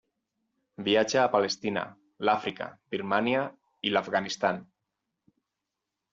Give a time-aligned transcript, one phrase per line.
[0.87, 1.83] Viatja a Palestina,
[2.29, 3.45] l'Àfrica, Birmània
[3.89, 4.65] i l'Afganistan.